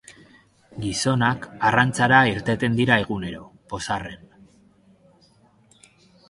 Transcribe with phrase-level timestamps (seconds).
[0.85, 3.43] Gizonak arrantzara irteten dira egunero,
[3.75, 4.27] pozarren.